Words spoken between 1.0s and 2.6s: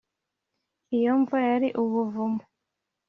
mva yari ubuvumo